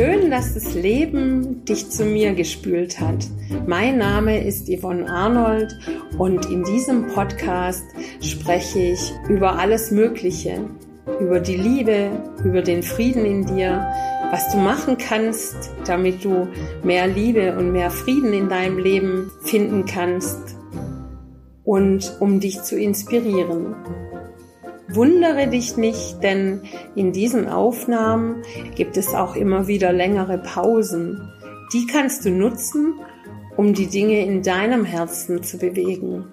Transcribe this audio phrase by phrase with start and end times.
[0.00, 3.26] Schön, dass das Leben dich zu mir gespült hat.
[3.66, 5.78] Mein Name ist Yvonne Arnold
[6.16, 7.84] und in diesem Podcast
[8.22, 10.70] spreche ich über alles Mögliche.
[11.20, 12.12] Über die Liebe,
[12.42, 13.92] über den Frieden in dir,
[14.30, 16.48] was du machen kannst, damit du
[16.82, 20.56] mehr Liebe und mehr Frieden in deinem Leben finden kannst
[21.62, 23.74] und um dich zu inspirieren.
[24.92, 26.62] Wundere dich nicht, denn
[26.94, 28.42] in diesen Aufnahmen
[28.74, 31.30] gibt es auch immer wieder längere Pausen.
[31.72, 32.94] Die kannst du nutzen,
[33.56, 36.24] um die Dinge in deinem Herzen zu bewegen.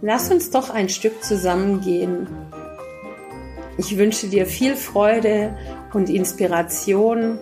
[0.00, 2.28] Lass uns doch ein Stück zusammengehen.
[3.78, 5.56] Ich wünsche dir viel Freude
[5.92, 7.38] und Inspiration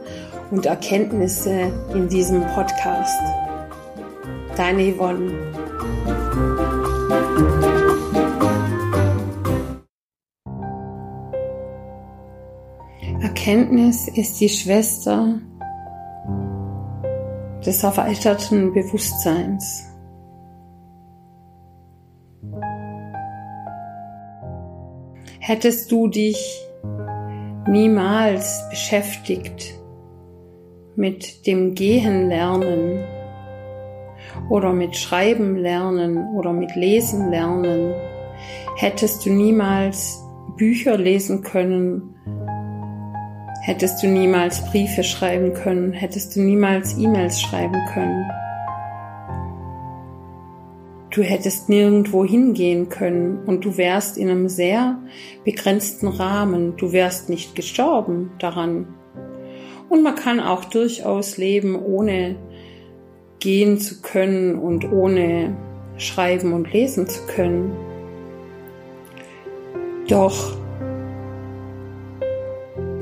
[0.50, 3.20] und Erkenntnisse in diesem Podcast.
[4.56, 5.63] Deine Yvonne.
[13.46, 15.38] Erkenntnis ist die Schwester
[17.66, 19.86] des erweiterten Bewusstseins.
[25.40, 26.38] Hättest du dich
[27.68, 29.74] niemals beschäftigt
[30.96, 33.04] mit dem Gehen lernen
[34.48, 37.92] oder mit Schreiben lernen oder mit Lesen lernen,
[38.76, 40.24] hättest du niemals
[40.56, 42.13] Bücher lesen können
[43.64, 48.30] hättest du niemals Briefe schreiben können, hättest du niemals E-Mails schreiben können.
[51.10, 54.98] Du hättest nirgendwo hingehen können und du wärst in einem sehr
[55.44, 56.76] begrenzten Rahmen.
[56.76, 58.86] Du wärst nicht gestorben daran.
[59.88, 62.36] Und man kann auch durchaus leben, ohne
[63.38, 65.56] gehen zu können und ohne
[65.96, 67.72] schreiben und lesen zu können.
[70.08, 70.54] Doch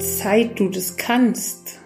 [0.03, 1.79] seit du das kannst,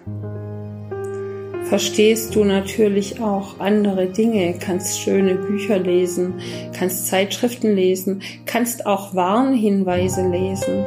[1.69, 6.35] verstehst du natürlich auch andere Dinge, kannst schöne Bücher lesen,
[6.77, 10.83] kannst Zeitschriften lesen, kannst auch Warnhinweise lesen.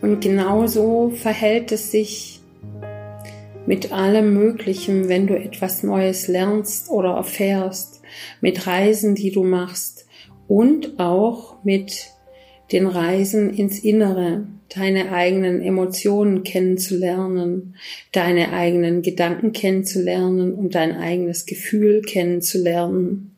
[0.00, 2.40] Und genauso verhält es sich
[3.66, 8.00] mit allem Möglichen, wenn du etwas Neues lernst oder erfährst,
[8.40, 10.06] mit Reisen, die du machst
[10.48, 12.10] und auch mit
[12.72, 17.76] den Reisen ins Innere, deine eigenen Emotionen kennenzulernen,
[18.12, 23.32] deine eigenen Gedanken kennenzulernen und dein eigenes Gefühl kennenzulernen.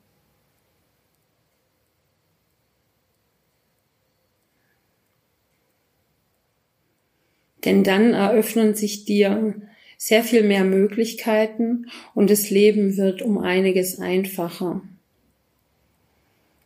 [7.64, 9.54] Denn dann eröffnen sich dir
[9.98, 14.80] sehr viel mehr Möglichkeiten und das Leben wird um einiges einfacher.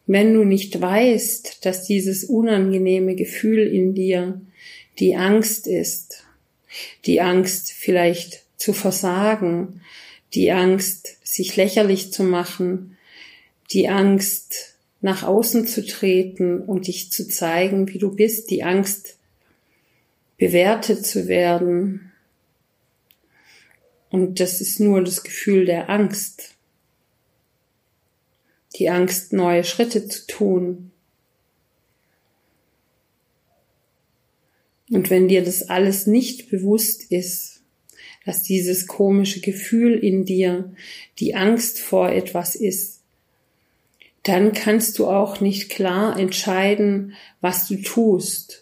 [0.06, 4.40] Wenn du nicht weißt, dass dieses unangenehme Gefühl in dir
[4.98, 6.24] die Angst ist,
[7.06, 9.80] die Angst vielleicht zu versagen,
[10.34, 12.98] die Angst, sich lächerlich zu machen,
[13.70, 19.16] die Angst, nach außen zu treten und dich zu zeigen, wie du bist, die Angst,
[20.36, 22.11] bewertet zu werden,
[24.12, 26.54] und das ist nur das Gefühl der Angst.
[28.76, 30.90] Die Angst, neue Schritte zu tun.
[34.90, 37.62] Und wenn dir das alles nicht bewusst ist,
[38.26, 40.74] dass dieses komische Gefühl in dir
[41.18, 43.00] die Angst vor etwas ist,
[44.24, 48.61] dann kannst du auch nicht klar entscheiden, was du tust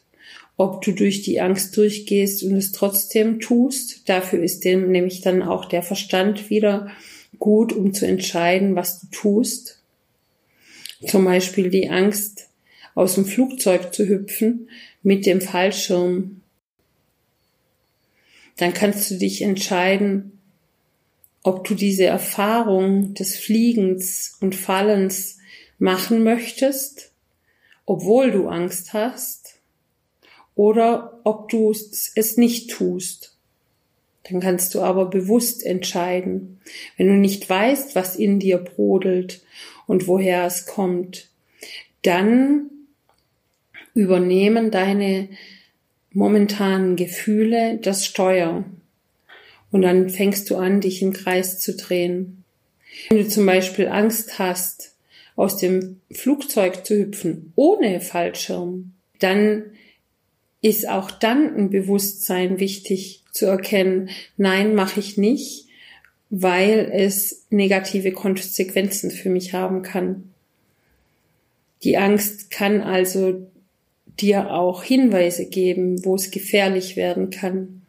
[0.61, 4.07] ob du durch die Angst durchgehst und es trotzdem tust.
[4.11, 6.91] Dafür ist dem nämlich dann auch der Verstand wieder
[7.39, 9.81] gut, um zu entscheiden, was du tust.
[11.07, 12.51] Zum Beispiel die Angst,
[12.95, 14.69] aus dem Flugzeug zu hüpfen
[15.03, 16.43] mit dem Fallschirm.
[18.59, 20.41] Dann kannst du dich entscheiden,
[21.43, 25.39] ob du diese Erfahrung des Fliegens und Fallens
[25.79, 27.13] machen möchtest,
[27.87, 29.40] obwohl du Angst hast,
[30.55, 33.37] oder ob du es nicht tust.
[34.25, 36.61] Dann kannst du aber bewusst entscheiden.
[36.97, 39.43] Wenn du nicht weißt, was in dir brodelt
[39.87, 41.29] und woher es kommt,
[42.03, 42.71] dann
[43.95, 45.29] übernehmen deine
[46.13, 48.65] momentanen Gefühle das Steuer.
[49.71, 52.45] Und dann fängst du an, dich im Kreis zu drehen.
[53.09, 54.95] Wenn du zum Beispiel Angst hast,
[55.37, 59.65] aus dem Flugzeug zu hüpfen ohne Fallschirm, dann
[60.63, 65.67] ist auch dann ein Bewusstsein wichtig zu erkennen, nein, mache ich nicht.
[66.31, 70.33] weil es negative Konsequenzen für mich haben kann.
[71.83, 73.51] Die Angst kann also
[74.21, 77.83] dir auch Hinweise geben, wo es gefährlich werden kann.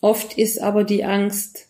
[0.00, 1.68] Oft ist aber die Angst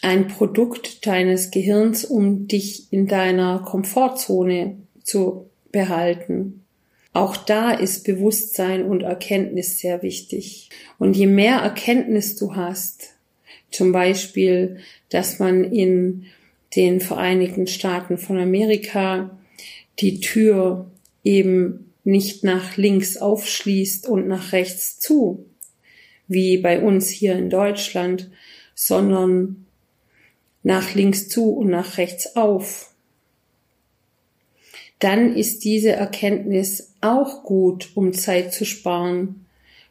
[0.00, 6.64] ein Produkt deines Gehirns, um dich in deiner Komfortzone zu behalten.
[7.14, 10.70] Auch da ist Bewusstsein und Erkenntnis sehr wichtig.
[10.98, 13.10] Und je mehr Erkenntnis du hast,
[13.70, 14.78] zum Beispiel,
[15.10, 16.24] dass man in
[16.76, 19.38] den Vereinigten Staaten von Amerika
[19.98, 20.90] die Tür
[21.22, 25.46] eben nicht nach links aufschließt und nach rechts zu,
[26.28, 28.30] wie bei uns hier in Deutschland,
[28.74, 29.66] sondern
[30.62, 32.91] nach links zu und nach rechts auf
[35.02, 39.46] dann ist diese Erkenntnis auch gut, um Zeit zu sparen,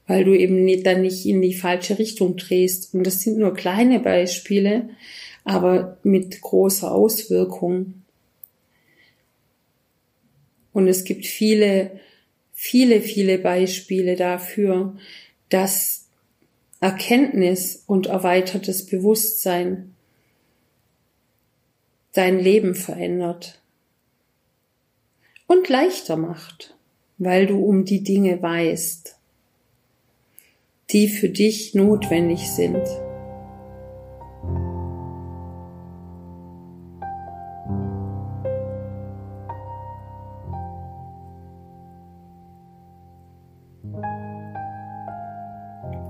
[0.08, 2.94] weil du eben nicht, dann nicht in die falsche Richtung drehst.
[2.94, 4.90] Und das sind nur kleine Beispiele,
[5.44, 8.04] aber mit großer Auswirkung.
[10.72, 12.00] Und es gibt viele,
[12.54, 14.98] viele, viele Beispiele dafür,
[15.50, 16.08] dass
[16.80, 19.94] Erkenntnis und erweitertes Bewusstsein
[22.14, 23.61] dein Leben verändert
[25.52, 26.78] und leichter macht,
[27.18, 29.18] weil du um die Dinge weißt,
[30.92, 32.82] die für dich notwendig sind.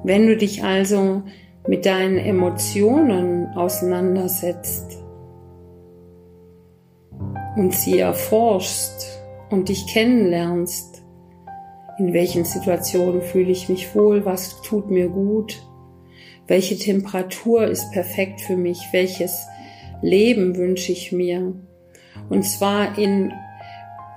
[0.03, 1.23] Wenn du dich also
[1.67, 5.01] mit deinen Emotionen auseinandersetzt
[7.55, 9.10] und sie erforschst,
[9.51, 11.03] und dich kennenlernst.
[11.99, 14.25] In welchen Situationen fühle ich mich wohl?
[14.25, 15.61] Was tut mir gut?
[16.47, 18.79] Welche Temperatur ist perfekt für mich?
[18.91, 19.45] Welches
[20.01, 21.53] Leben wünsche ich mir?
[22.29, 23.31] Und zwar in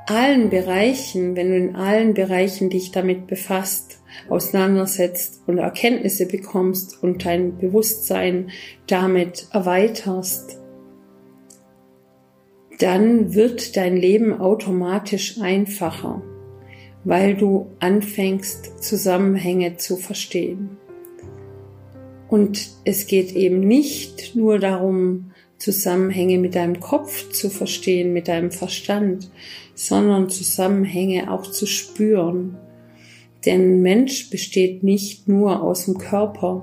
[0.06, 7.24] allen Bereichen, wenn du in allen Bereichen dich damit befasst, auseinandersetzt und Erkenntnisse bekommst und
[7.24, 8.50] dein Bewusstsein
[8.86, 10.58] damit erweiterst,
[12.78, 16.22] dann wird dein Leben automatisch einfacher,
[17.04, 20.76] weil du anfängst, Zusammenhänge zu verstehen.
[22.28, 28.50] Und es geht eben nicht nur darum, Zusammenhänge mit deinem Kopf zu verstehen, mit deinem
[28.50, 29.30] Verstand,
[29.74, 32.56] sondern Zusammenhänge auch zu spüren.
[33.46, 36.62] Denn Mensch besteht nicht nur aus dem Körper,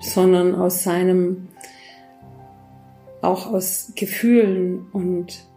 [0.00, 1.48] sondern aus seinem
[3.22, 5.48] auch aus Gefühlen und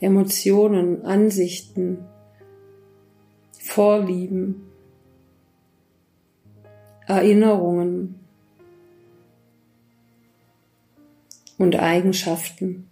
[0.00, 2.04] Emotionen, Ansichten,
[3.58, 4.70] Vorlieben,
[7.06, 8.20] Erinnerungen
[11.58, 12.88] und Eigenschaften.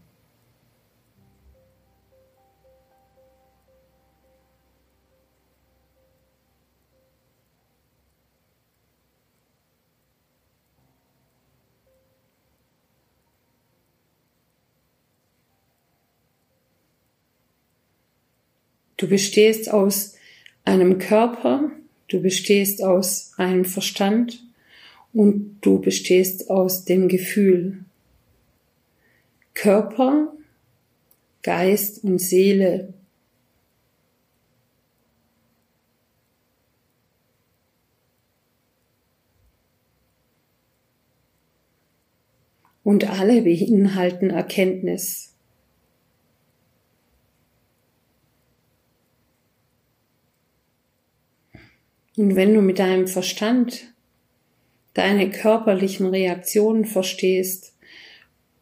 [19.02, 20.14] Du bestehst aus
[20.64, 21.72] einem Körper,
[22.06, 24.46] du bestehst aus einem Verstand
[25.12, 27.84] und du bestehst aus dem Gefühl.
[29.54, 30.32] Körper,
[31.42, 32.94] Geist und Seele.
[42.84, 45.31] Und alle beinhalten Erkenntnis.
[52.16, 53.92] Und wenn du mit deinem Verstand
[54.94, 57.74] deine körperlichen Reaktionen verstehst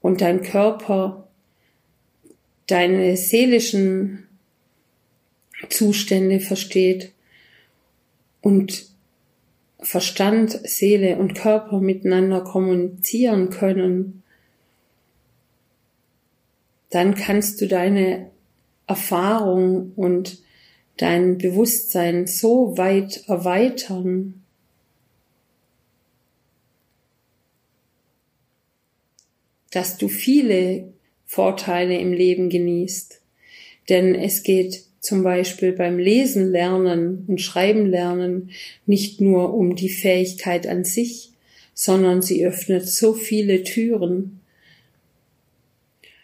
[0.00, 1.28] und dein Körper
[2.66, 4.28] deine seelischen
[5.68, 7.12] Zustände versteht
[8.40, 8.86] und
[9.80, 14.22] Verstand, Seele und Körper miteinander kommunizieren können,
[16.90, 18.30] dann kannst du deine
[18.86, 20.38] Erfahrung und
[21.00, 24.34] dein Bewusstsein so weit erweitern,
[29.70, 30.92] dass du viele
[31.24, 33.22] Vorteile im Leben genießt.
[33.88, 38.50] Denn es geht zum Beispiel beim Lesen lernen und Schreiben lernen
[38.84, 41.30] nicht nur um die Fähigkeit an sich,
[41.72, 44.40] sondern sie öffnet so viele Türen.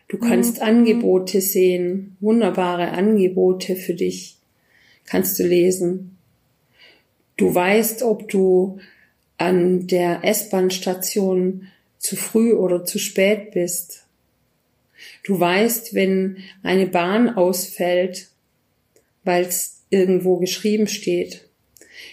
[0.08, 0.62] Du kannst mhm.
[0.62, 4.36] Angebote sehen, wunderbare Angebote für dich
[5.06, 6.18] kannst du lesen.
[7.36, 8.78] Du weißt, ob du
[9.38, 14.06] an der S-Bahn-Station zu früh oder zu spät bist.
[15.24, 18.28] Du weißt, wenn eine Bahn ausfällt,
[19.24, 21.48] weil es irgendwo geschrieben steht.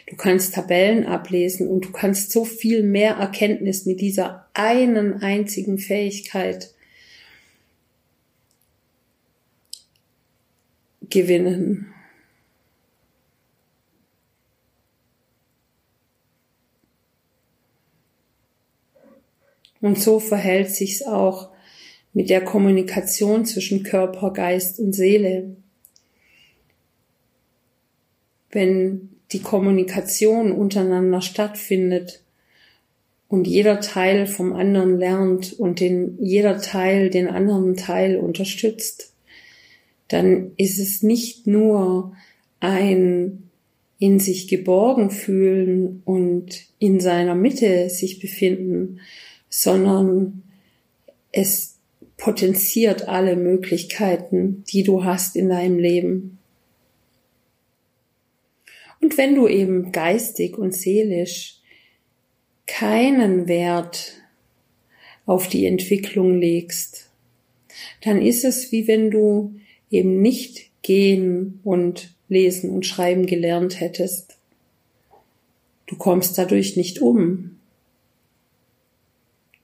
[0.07, 5.77] Du kannst Tabellen ablesen und du kannst so viel mehr Erkenntnis mit dieser einen einzigen
[5.77, 6.73] Fähigkeit
[11.09, 11.93] gewinnen.
[19.83, 21.49] Und so verhält sich's auch
[22.13, 25.57] mit der Kommunikation zwischen Körper, Geist und Seele.
[28.49, 32.21] Wenn die Kommunikation untereinander stattfindet
[33.27, 39.11] und jeder Teil vom anderen lernt und den, jeder Teil den anderen Teil unterstützt,
[40.07, 42.15] dann ist es nicht nur
[42.61, 43.49] ein
[43.99, 49.01] in sich geborgen fühlen und in seiner Mitte sich befinden,
[49.55, 50.41] sondern
[51.31, 51.77] es
[52.17, 56.39] potenziert alle Möglichkeiten, die du hast in deinem Leben.
[58.99, 61.59] Und wenn du eben geistig und seelisch
[62.65, 64.13] keinen Wert
[65.27, 67.11] auf die Entwicklung legst,
[68.01, 69.53] dann ist es wie wenn du
[69.91, 74.35] eben nicht gehen und lesen und schreiben gelernt hättest.
[75.85, 77.52] Du kommst dadurch nicht um.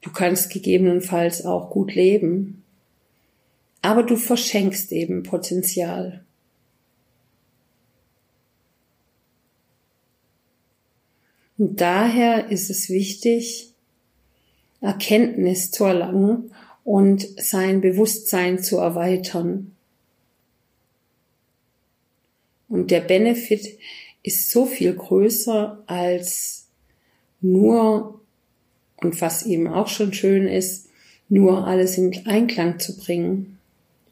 [0.01, 2.63] Du kannst gegebenenfalls auch gut leben,
[3.81, 6.23] aber du verschenkst eben Potenzial.
[11.57, 13.73] Und daher ist es wichtig,
[14.79, 16.51] Erkenntnis zu erlangen
[16.85, 19.75] und sein Bewusstsein zu erweitern.
[22.69, 23.77] Und der Benefit
[24.23, 26.67] ist so viel größer als
[27.41, 28.21] nur
[29.01, 30.87] und was eben auch schon schön ist,
[31.29, 33.57] nur alles in Einklang zu bringen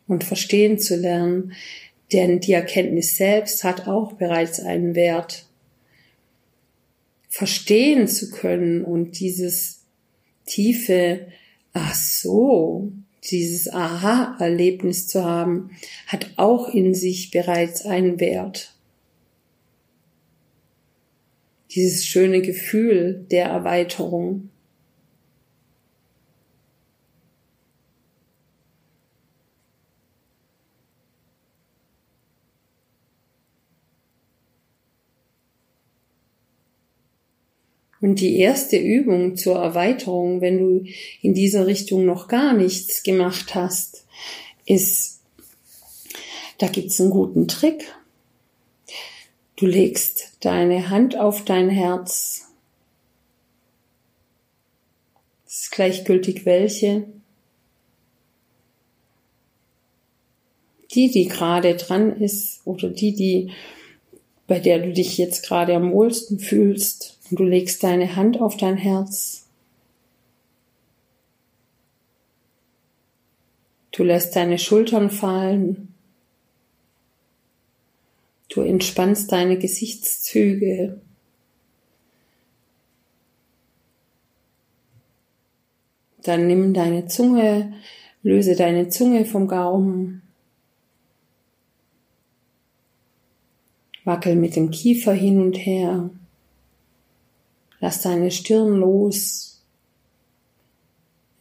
[0.08, 1.53] und verstehen zu lernen,
[2.13, 5.46] denn die Erkenntnis selbst hat auch bereits einen Wert.
[7.27, 9.82] Verstehen zu können und dieses
[10.46, 11.27] tiefe,
[11.74, 12.91] ach so,
[13.29, 15.72] dieses Aha-Erlebnis zu haben,
[16.08, 18.74] hat auch in sich bereits einen Wert.
[21.72, 24.50] Dieses schöne Gefühl der Erweiterung.
[37.99, 40.85] Und die erste Übung zur Erweiterung, wenn du
[41.21, 44.05] in dieser Richtung noch gar nichts gemacht hast,
[44.65, 45.21] ist,
[46.59, 47.93] da gibt's einen guten Trick.
[49.55, 52.45] Du legst deine Hand auf dein Herz.
[55.47, 57.07] Es ist gleichgültig welche.
[60.93, 63.51] Die, die gerade dran ist oder die, die,
[64.45, 67.16] bei der du dich jetzt gerade am wohlsten fühlst.
[67.29, 69.48] Und du legst deine Hand auf dein Herz.
[73.91, 75.93] Du lässt deine Schultern fallen.
[78.50, 81.01] Du entspannst deine Gesichtszüge.
[86.24, 87.74] Dann nimm deine Zunge,
[88.22, 90.22] löse deine Zunge vom Gaumen.
[94.03, 96.10] Wackel mit dem Kiefer hin und her.
[97.79, 99.62] Lass deine Stirn los.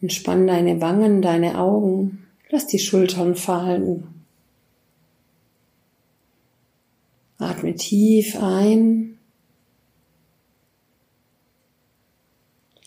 [0.01, 2.27] Entspann deine Wangen, deine Augen.
[2.49, 4.17] Lass die Schultern fallen.
[7.39, 9.17] Atme tief ein.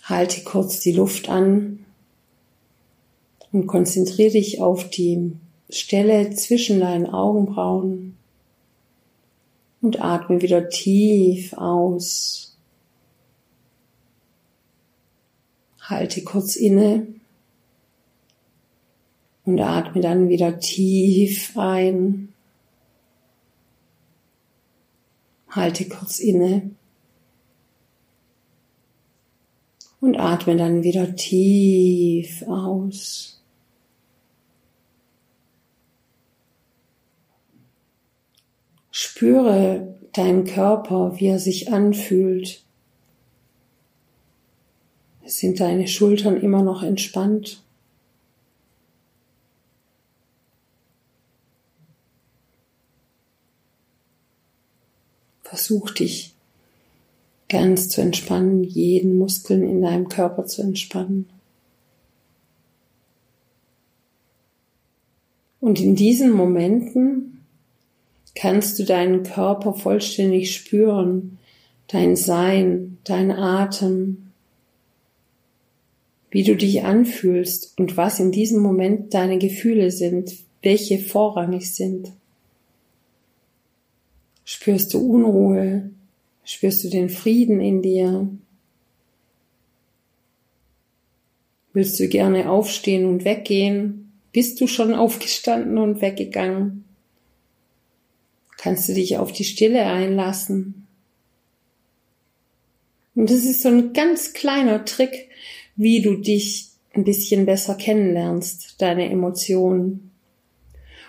[0.02, 1.84] Halte kurz die Luft an
[3.52, 5.36] und konzentriere dich auf die
[5.68, 8.16] Stelle zwischen deinen Augenbrauen
[9.80, 12.49] und atme wieder tief aus.
[15.90, 17.08] Halte kurz inne
[19.44, 22.32] und atme dann wieder tief ein.
[25.48, 26.70] Halte kurz inne
[30.00, 33.42] und atme dann wieder tief aus.
[38.92, 42.64] Spüre deinen Körper, wie er sich anfühlt.
[45.30, 47.62] Sind deine Schultern immer noch entspannt?
[55.44, 56.34] Versuch dich
[57.48, 61.28] ganz zu entspannen, jeden Muskeln in deinem Körper zu entspannen.
[65.60, 67.44] Und in diesen Momenten
[68.34, 71.38] kannst du deinen Körper vollständig spüren,
[71.86, 74.29] dein Sein, dein Atem,
[76.30, 82.12] wie du dich anfühlst und was in diesem Moment deine Gefühle sind, welche vorrangig sind.
[84.44, 85.90] Spürst du Unruhe?
[86.44, 88.28] Spürst du den Frieden in dir?
[91.72, 94.12] Willst du gerne aufstehen und weggehen?
[94.32, 96.84] Bist du schon aufgestanden und weggegangen?
[98.56, 100.86] Kannst du dich auf die Stille einlassen?
[103.14, 105.29] Und das ist so ein ganz kleiner Trick,
[105.80, 110.10] wie du dich ein bisschen besser kennenlernst, deine Emotionen.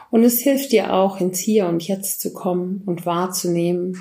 [0.10, 3.98] Und es hilft dir auch, ins Hier und Jetzt zu kommen und wahrzunehmen.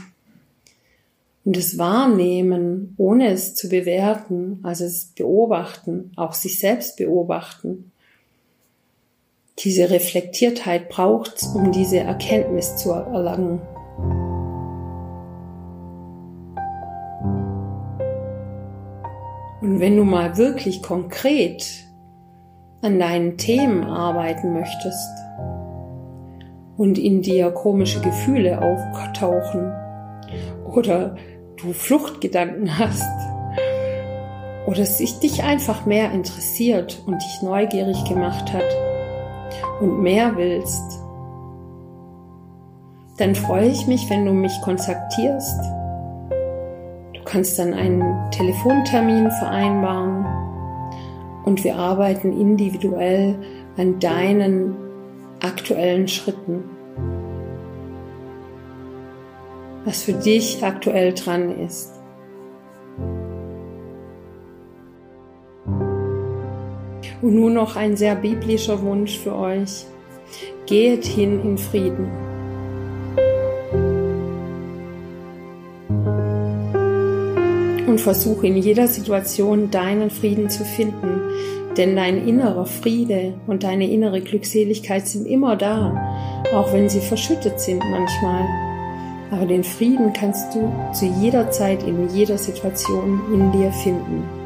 [1.44, 7.90] Und das Wahrnehmen, ohne es zu bewerten, also es beobachten, auch sich selbst beobachten.
[9.58, 13.60] Diese Reflektiertheit braucht's, um diese Erkenntnis zu erlangen.
[19.70, 21.64] Und wenn du mal wirklich konkret
[22.82, 25.08] an deinen Themen arbeiten möchtest
[26.76, 29.72] und in dir komische Gefühle auftauchen
[30.64, 31.14] oder
[31.56, 33.04] du Fluchtgedanken hast
[34.66, 38.76] oder es sich dich einfach mehr interessiert und dich neugierig gemacht hat
[39.80, 40.98] und mehr willst,
[43.18, 45.60] dann freue ich mich, wenn du mich kontaktierst
[47.30, 50.26] kannst dann einen Telefontermin vereinbaren
[51.44, 53.38] und wir arbeiten individuell
[53.76, 54.74] an deinen
[55.40, 56.64] aktuellen Schritten.
[59.84, 61.92] Was für dich aktuell dran ist.
[67.22, 69.86] Und nur noch ein sehr biblischer Wunsch für euch.
[70.66, 72.29] Geht hin in Frieden.
[77.90, 81.20] Und versuche in jeder Situation deinen Frieden zu finden,
[81.76, 87.60] denn dein innerer Friede und deine innere Glückseligkeit sind immer da, auch wenn sie verschüttet
[87.60, 88.44] sind manchmal.
[89.30, 94.39] Aber den Frieden kannst du zu jeder Zeit in jeder Situation in dir finden.